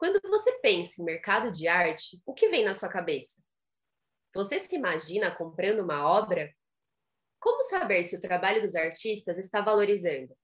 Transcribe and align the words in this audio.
Quando 0.00 0.18
você 0.30 0.52
pensa 0.60 0.98
em 0.98 1.04
mercado 1.04 1.52
de 1.52 1.68
arte, 1.68 2.22
o 2.24 2.32
que 2.32 2.48
vem 2.48 2.64
na 2.64 2.72
sua 2.72 2.88
cabeça? 2.88 3.44
Você 4.34 4.58
se 4.58 4.74
imagina 4.74 5.36
comprando 5.36 5.80
uma 5.80 6.08
obra? 6.08 6.50
Como 7.38 7.62
saber 7.64 8.02
se 8.04 8.16
o 8.16 8.20
trabalho 8.20 8.62
dos 8.62 8.74
artistas 8.74 9.36
está 9.36 9.60
valorizando? 9.60 10.34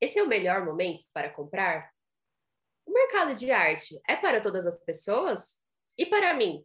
Esse 0.00 0.20
é 0.20 0.22
o 0.22 0.28
melhor 0.28 0.64
momento 0.64 1.04
para 1.12 1.30
comprar? 1.30 1.90
O 2.86 2.92
mercado 2.92 3.34
de 3.34 3.50
arte 3.50 4.00
é 4.06 4.14
para 4.14 4.40
todas 4.40 4.64
as 4.64 4.78
pessoas? 4.84 5.60
E 5.98 6.06
para 6.06 6.32
mim? 6.34 6.64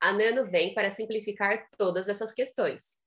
A 0.00 0.12
Nano 0.12 0.50
vem 0.50 0.74
para 0.74 0.90
simplificar 0.90 1.68
todas 1.78 2.08
essas 2.08 2.32
questões. 2.32 2.97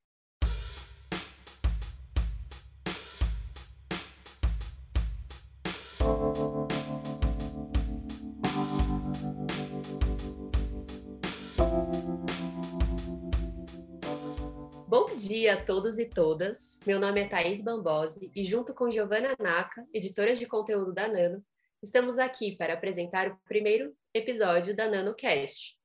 Bom 14.91 15.15
dia 15.15 15.53
a 15.53 15.63
todos 15.63 15.97
e 15.97 16.05
todas. 16.05 16.81
Meu 16.85 16.99
nome 16.99 17.21
é 17.21 17.25
Thaís 17.29 17.63
Bambosi 17.63 18.29
e 18.35 18.43
junto 18.43 18.73
com 18.73 18.91
Giovanna 18.91 19.33
Naka, 19.39 19.87
editora 19.93 20.35
de 20.35 20.45
conteúdo 20.45 20.93
da 20.93 21.07
Nano, 21.07 21.41
estamos 21.81 22.19
aqui 22.19 22.57
para 22.57 22.73
apresentar 22.73 23.29
o 23.29 23.39
primeiro 23.45 23.95
episódio 24.13 24.75
da 24.75 24.89
NanoCast. 24.89 25.77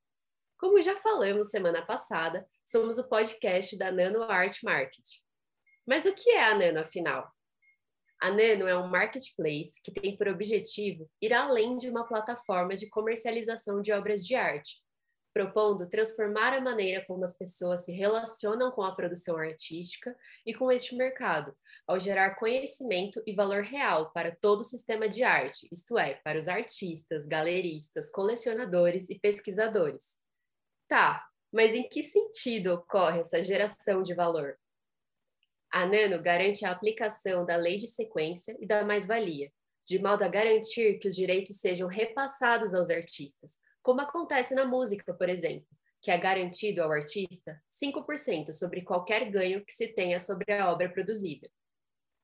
Como 0.58 0.82
já 0.82 0.96
falamos 0.96 1.50
semana 1.50 1.86
passada, 1.86 2.44
somos 2.64 2.98
o 2.98 3.08
podcast 3.08 3.78
da 3.78 3.92
Nano 3.92 4.24
Art 4.24 4.60
Market. 4.64 5.06
Mas 5.86 6.04
o 6.04 6.12
que 6.12 6.30
é 6.30 6.42
a 6.42 6.58
Nano 6.58 6.80
afinal? 6.80 7.30
A 8.20 8.28
Nano 8.28 8.66
é 8.66 8.76
um 8.76 8.88
marketplace 8.88 9.80
que 9.84 9.92
tem 9.92 10.16
por 10.16 10.26
objetivo 10.26 11.08
ir 11.22 11.32
além 11.32 11.76
de 11.76 11.88
uma 11.88 12.08
plataforma 12.08 12.74
de 12.74 12.88
comercialização 12.88 13.80
de 13.80 13.92
obras 13.92 14.26
de 14.26 14.34
arte 14.34 14.84
propondo 15.36 15.86
transformar 15.86 16.54
a 16.54 16.62
maneira 16.62 17.04
como 17.04 17.22
as 17.22 17.36
pessoas 17.36 17.84
se 17.84 17.92
relacionam 17.92 18.70
com 18.70 18.82
a 18.82 18.94
produção 18.94 19.36
artística 19.36 20.16
e 20.46 20.54
com 20.54 20.72
este 20.72 20.96
mercado, 20.96 21.54
ao 21.86 22.00
gerar 22.00 22.36
conhecimento 22.36 23.22
e 23.26 23.34
valor 23.34 23.62
real 23.62 24.10
para 24.14 24.34
todo 24.34 24.60
o 24.60 24.64
sistema 24.64 25.06
de 25.06 25.22
arte, 25.22 25.68
isto 25.70 25.98
é, 25.98 26.14
para 26.24 26.38
os 26.38 26.48
artistas, 26.48 27.26
galeristas, 27.26 28.10
colecionadores 28.10 29.10
e 29.10 29.20
pesquisadores. 29.20 30.22
Tá, 30.88 31.22
mas 31.52 31.74
em 31.74 31.86
que 31.86 32.02
sentido 32.02 32.72
ocorre 32.72 33.20
essa 33.20 33.42
geração 33.42 34.02
de 34.02 34.14
valor? 34.14 34.56
A 35.70 35.84
Nano 35.84 36.22
garante 36.22 36.64
a 36.64 36.70
aplicação 36.70 37.44
da 37.44 37.56
lei 37.56 37.76
de 37.76 37.88
sequência 37.88 38.56
e 38.58 38.66
da 38.66 38.86
mais-valia, 38.86 39.52
de 39.86 39.98
modo 39.98 40.22
a 40.22 40.28
garantir 40.28 40.98
que 40.98 41.08
os 41.08 41.14
direitos 41.14 41.58
sejam 41.58 41.88
repassados 41.88 42.72
aos 42.72 42.88
artistas, 42.88 43.60
como 43.86 44.00
acontece 44.00 44.52
na 44.52 44.64
música, 44.64 45.14
por 45.14 45.28
exemplo, 45.28 45.68
que 46.02 46.10
é 46.10 46.18
garantido 46.18 46.82
ao 46.82 46.90
artista 46.90 47.62
5% 47.70 48.52
sobre 48.52 48.82
qualquer 48.82 49.30
ganho 49.30 49.64
que 49.64 49.72
se 49.72 49.86
tenha 49.86 50.18
sobre 50.18 50.52
a 50.52 50.72
obra 50.72 50.88
produzida. 50.88 51.48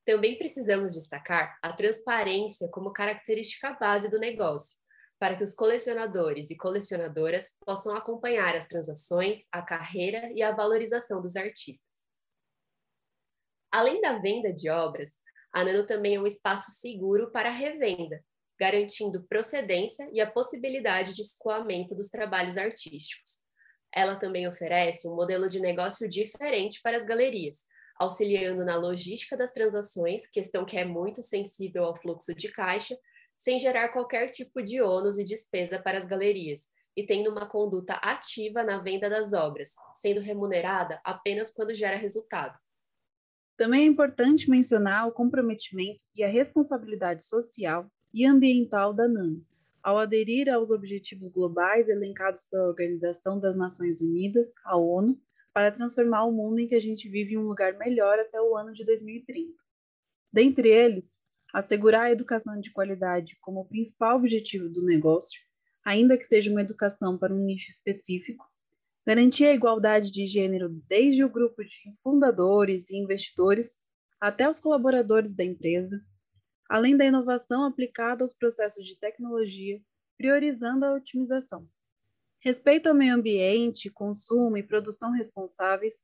Também 0.05 0.37
precisamos 0.37 0.93
destacar 0.93 1.57
a 1.61 1.71
transparência 1.71 2.67
como 2.67 2.91
característica 2.91 3.71
base 3.75 4.09
do 4.09 4.19
negócio, 4.19 4.75
para 5.17 5.37
que 5.37 5.43
os 5.45 5.55
colecionadores 5.55 6.49
e 6.49 6.57
colecionadoras 6.57 7.55
possam 7.65 7.95
acompanhar 7.95 8.57
as 8.57 8.67
transações, 8.67 9.47
a 9.49 9.61
carreira 9.61 10.33
e 10.33 10.43
a 10.43 10.51
valorização 10.51 11.21
dos 11.21 11.37
artistas. 11.37 11.87
Além 13.71 14.01
da 14.01 14.19
venda 14.19 14.51
de 14.51 14.69
obras, 14.69 15.13
a 15.53 15.63
Nano 15.63 15.87
também 15.87 16.15
é 16.15 16.19
um 16.19 16.27
espaço 16.27 16.71
seguro 16.71 17.31
para 17.31 17.47
a 17.47 17.53
revenda, 17.53 18.21
garantindo 18.63 19.21
procedência 19.23 20.09
e 20.13 20.21
a 20.21 20.31
possibilidade 20.31 21.11
de 21.11 21.21
escoamento 21.21 21.93
dos 21.93 22.07
trabalhos 22.07 22.57
artísticos. 22.57 23.41
Ela 23.93 24.15
também 24.15 24.47
oferece 24.47 25.05
um 25.05 25.13
modelo 25.13 25.49
de 25.49 25.59
negócio 25.59 26.07
diferente 26.07 26.79
para 26.81 26.95
as 26.95 27.03
galerias, 27.03 27.65
auxiliando 27.99 28.63
na 28.63 28.77
logística 28.77 29.35
das 29.35 29.51
transações, 29.51 30.29
questão 30.29 30.63
que 30.63 30.77
é 30.77 30.85
muito 30.85 31.21
sensível 31.21 31.83
ao 31.83 31.99
fluxo 31.99 32.33
de 32.33 32.49
caixa, 32.53 32.97
sem 33.37 33.59
gerar 33.59 33.89
qualquer 33.89 34.29
tipo 34.29 34.63
de 34.63 34.81
ônus 34.81 35.17
e 35.17 35.25
despesa 35.25 35.77
para 35.77 35.97
as 35.97 36.05
galerias, 36.05 36.69
e 36.95 37.05
tendo 37.05 37.31
uma 37.31 37.45
conduta 37.45 37.95
ativa 37.95 38.63
na 38.63 38.77
venda 38.77 39.09
das 39.09 39.33
obras, 39.33 39.73
sendo 39.93 40.21
remunerada 40.21 41.01
apenas 41.03 41.51
quando 41.51 41.73
gera 41.73 41.97
resultado. 41.97 42.57
Também 43.57 43.81
é 43.83 43.87
importante 43.87 44.49
mencionar 44.49 45.05
o 45.05 45.11
comprometimento 45.11 46.01
e 46.15 46.23
a 46.23 46.29
responsabilidade 46.29 47.25
social 47.25 47.91
e 48.13 48.25
ambiental 48.25 48.93
da 48.93 49.07
NANO, 49.07 49.43
ao 49.81 49.97
aderir 49.97 50.49
aos 50.49 50.69
objetivos 50.69 51.27
globais 51.27 51.89
elencados 51.89 52.45
pela 52.45 52.67
Organização 52.67 53.39
das 53.39 53.55
Nações 53.55 53.99
Unidas, 54.01 54.53
a 54.63 54.77
ONU, 54.77 55.19
para 55.53 55.71
transformar 55.71 56.25
o 56.25 56.31
mundo 56.31 56.59
em 56.59 56.67
que 56.67 56.75
a 56.75 56.79
gente 56.79 57.09
vive 57.09 57.33
em 57.33 57.37
um 57.37 57.47
lugar 57.47 57.77
melhor 57.77 58.19
até 58.19 58.41
o 58.41 58.55
ano 58.55 58.73
de 58.73 58.85
2030. 58.85 59.53
Dentre 60.31 60.69
eles, 60.69 61.13
assegurar 61.53 62.05
a 62.05 62.11
educação 62.11 62.59
de 62.59 62.71
qualidade 62.71 63.37
como 63.41 63.67
principal 63.67 64.17
objetivo 64.17 64.69
do 64.69 64.83
negócio, 64.83 65.39
ainda 65.85 66.17
que 66.17 66.23
seja 66.23 66.49
uma 66.49 66.61
educação 66.61 67.17
para 67.17 67.33
um 67.33 67.43
nicho 67.43 67.69
específico, 67.69 68.45
garantir 69.05 69.45
a 69.45 69.53
igualdade 69.53 70.11
de 70.11 70.25
gênero 70.25 70.69
desde 70.87 71.23
o 71.23 71.29
grupo 71.29 71.63
de 71.63 71.77
fundadores 72.01 72.89
e 72.89 72.95
investidores 72.95 73.77
até 74.19 74.49
os 74.49 74.59
colaboradores 74.59 75.35
da 75.35 75.43
empresa, 75.43 76.01
além 76.69 76.97
da 76.97 77.05
inovação 77.05 77.63
aplicada 77.65 78.23
aos 78.23 78.33
processos 78.33 78.85
de 78.85 78.97
tecnologia, 78.97 79.81
priorizando 80.17 80.85
a 80.85 80.93
otimização. 80.93 81.67
Respeito 82.39 82.87
ao 82.87 82.95
meio 82.95 83.15
ambiente, 83.15 83.89
consumo 83.89 84.57
e 84.57 84.63
produção 84.63 85.11
responsáveis, 85.11 85.95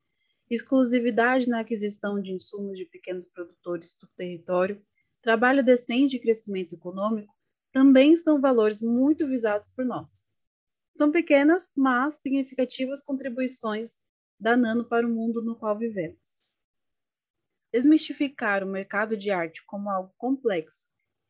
exclusividade 0.49 1.47
na 1.47 1.59
aquisição 1.59 2.21
de 2.21 2.31
insumos 2.31 2.77
de 2.77 2.85
pequenos 2.85 3.27
produtores 3.27 3.95
do 3.99 4.07
território, 4.15 4.81
trabalho 5.21 5.63
decente 5.63 6.15
e 6.15 6.19
crescimento 6.19 6.73
econômico 6.73 7.33
também 7.71 8.15
são 8.17 8.41
valores 8.41 8.81
muito 8.81 9.27
visados 9.27 9.69
por 9.69 9.85
nós. 9.85 10.27
São 10.97 11.11
pequenas, 11.11 11.71
mas 11.77 12.15
significativas 12.15 13.01
contribuições 13.01 13.99
da 14.39 14.57
Nano 14.57 14.85
para 14.85 15.05
o 15.05 15.09
mundo 15.09 15.41
no 15.41 15.55
qual 15.55 15.77
vivemos. 15.77 16.43
Desmistificar 17.71 18.63
o 18.63 18.67
mercado 18.67 19.15
de 19.15 19.29
arte 19.29 19.63
como 19.67 19.91
algo 19.91 20.11
complexo 20.17 20.87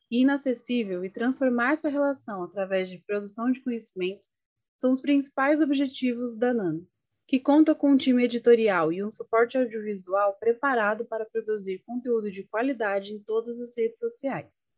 e 0.10 0.22
inacessível 0.22 1.04
e 1.04 1.10
transformar 1.10 1.74
essa 1.74 1.90
relação 1.90 2.44
através 2.44 2.90
de 2.90 2.98
produção 3.00 3.52
de 3.52 3.62
conhecimento 3.62 4.26
são 4.78 4.90
os 4.90 5.02
principais 5.02 5.60
objetivos 5.62 6.38
da 6.38 6.54
Nano, 6.54 6.88
que 7.28 7.42
conta 7.42 7.76
com 7.76 7.92
um 7.92 7.98
time 7.98 8.24
editorial 8.24 8.94
e 8.94 9.04
um 9.04 9.12
suporte 9.12 9.58
audiovisual 9.58 10.38
preparado 10.40 11.06
para 11.06 11.26
produzir 11.26 11.84
conteúdo 11.86 12.32
de 12.32 12.44
qualidade 12.44 13.14
em 13.14 13.20
todas 13.20 13.60
as 13.60 13.78
redes 13.78 14.00
sociais. 14.00 14.70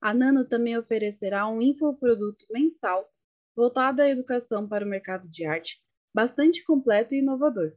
A 0.00 0.12
Nano 0.12 0.44
também 0.44 0.76
oferecerá 0.76 1.46
um 1.46 1.62
infoproduto 1.62 2.44
mensal 2.50 3.08
voltado 3.54 4.02
à 4.02 4.08
educação 4.08 4.68
para 4.68 4.84
o 4.84 4.88
mercado 4.88 5.28
de 5.28 5.44
arte, 5.44 5.80
bastante 6.12 6.64
completo 6.64 7.14
e 7.14 7.18
inovador 7.18 7.72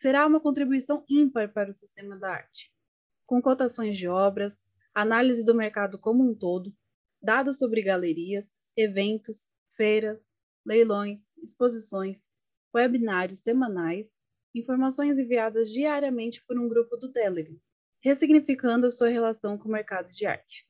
será 0.00 0.26
uma 0.26 0.40
contribuição 0.40 1.04
ímpar 1.10 1.52
para 1.52 1.68
o 1.68 1.74
sistema 1.74 2.16
da 2.16 2.30
arte, 2.30 2.72
com 3.26 3.42
cotações 3.42 3.98
de 3.98 4.08
obras, 4.08 4.58
análise 4.94 5.44
do 5.44 5.54
mercado 5.54 5.98
como 5.98 6.26
um 6.26 6.34
todo, 6.34 6.74
dados 7.22 7.58
sobre 7.58 7.82
galerias, 7.82 8.56
eventos, 8.74 9.50
feiras, 9.76 10.26
leilões, 10.64 11.36
exposições, 11.42 12.30
webinários 12.74 13.40
semanais, 13.40 14.22
informações 14.54 15.18
enviadas 15.18 15.70
diariamente 15.70 16.42
por 16.46 16.58
um 16.58 16.66
grupo 16.66 16.96
do 16.96 17.12
Telegram, 17.12 17.60
ressignificando 18.02 18.86
a 18.86 18.90
sua 18.90 19.10
relação 19.10 19.58
com 19.58 19.68
o 19.68 19.72
mercado 19.72 20.10
de 20.14 20.24
arte. 20.24 20.66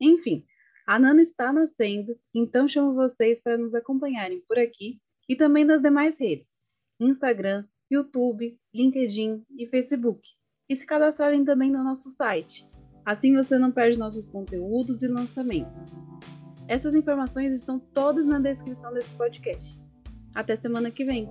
Enfim, 0.00 0.42
a 0.86 0.98
Nana 0.98 1.20
está 1.20 1.52
nascendo, 1.52 2.18
então 2.32 2.66
chamo 2.66 2.94
vocês 2.94 3.42
para 3.42 3.58
nos 3.58 3.74
acompanharem 3.74 4.40
por 4.48 4.58
aqui 4.58 5.02
e 5.28 5.36
também 5.36 5.64
nas 5.66 5.82
demais 5.82 6.18
redes: 6.18 6.56
Instagram, 6.98 7.66
YouTube, 7.90 8.58
LinkedIn 8.74 9.44
e 9.56 9.66
Facebook. 9.66 10.20
E 10.68 10.76
se 10.76 10.86
cadastrarem 10.86 11.44
também 11.44 11.70
no 11.70 11.84
nosso 11.84 12.08
site. 12.08 12.66
Assim 13.04 13.34
você 13.34 13.58
não 13.58 13.70
perde 13.70 13.98
nossos 13.98 14.28
conteúdos 14.28 15.02
e 15.02 15.08
lançamentos. 15.08 15.92
Essas 16.66 16.94
informações 16.94 17.52
estão 17.52 17.78
todas 17.78 18.24
na 18.24 18.38
descrição 18.38 18.92
desse 18.92 19.14
podcast. 19.14 19.78
Até 20.34 20.56
semana 20.56 20.90
que 20.90 21.04
vem! 21.04 21.28